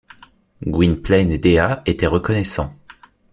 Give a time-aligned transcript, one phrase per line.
[0.65, 2.75] Gwynplaine et Dea étaient reconnaissants.